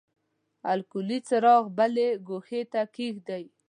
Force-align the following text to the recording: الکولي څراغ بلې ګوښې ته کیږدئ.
الکولي 0.71 1.19
څراغ 1.27 1.63
بلې 1.77 2.07
ګوښې 2.27 2.61
ته 2.71 2.81
کیږدئ. 2.95 3.43